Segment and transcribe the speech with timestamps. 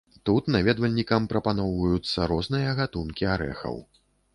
[0.27, 3.83] Тут наведвальнікам прапаноўваюцца розныя гатункі арэхаў.